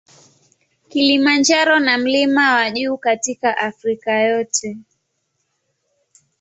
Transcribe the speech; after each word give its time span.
Kilimanjaro 0.87 1.79
na 1.79 1.97
mlima 1.97 2.55
wa 2.55 2.71
juu 2.71 2.97
katika 2.97 3.57
Afrika 3.57 4.19
yote. 4.19 4.77